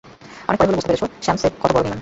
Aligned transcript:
অনেক 0.47 0.57
পড়ে 0.57 0.67
হলেও 0.67 0.77
বুঝতে 0.77 0.89
পেরেছো, 0.89 1.07
স্যাম 1.21 1.35
সে 1.37 1.47
কত 1.53 1.71
বড় 1.73 1.75
বেঈমান। 1.75 1.89